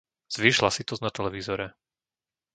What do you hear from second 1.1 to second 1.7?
televízore.